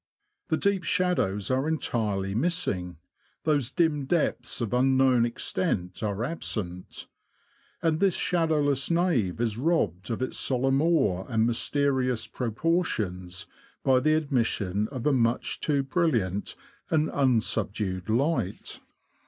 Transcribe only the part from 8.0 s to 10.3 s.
shadowless nave is robbed of